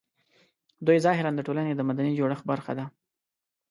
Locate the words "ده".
2.79-2.85